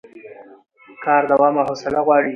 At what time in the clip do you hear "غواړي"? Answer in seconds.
2.05-2.29